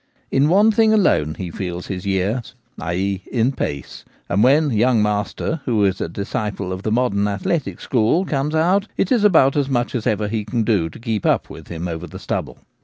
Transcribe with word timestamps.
In 0.31 0.49
one 0.49 0.71
thing 0.71 0.91
alone 0.93 1.35
he 1.35 1.51
feels 1.51 1.85
his 1.85 2.07
years— 2.07 2.55
i.e. 2.79 3.21
in 3.31 3.51
pace; 3.51 4.03
and 4.29 4.43
when' 4.43 4.71
young 4.71 4.99
master/ 5.03 5.61
who 5.65 5.85
is 5.85 6.01
a 6.01 6.09
disciple 6.09 6.73
of 6.73 6.81
the 6.81 6.91
modern 6.91 7.27
athletic 7.27 7.79
school, 7.79 8.25
comes 8.25 8.55
out, 8.55 8.87
it 8.97 9.11
is 9.11 9.23
about 9.23 9.55
as 9.55 9.69
much 9.69 9.93
as 9.93 10.07
ever 10.07 10.27
he 10.27 10.43
can 10.43 10.63
do 10.63 10.89
to 10.89 10.97
keep 10.97 11.23
up 11.23 11.51
with 11.51 11.67
him 11.67 11.87
over 11.87 12.07
the 12.07 12.17
stubble. 12.17 12.57